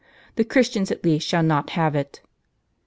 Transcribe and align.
The 0.35 0.43
Christians 0.43 0.89
at 0.89 1.03
least 1.03 1.27
shall 1.27 1.43
not 1.43 1.69
have 1.77 1.93
it." 1.95 2.21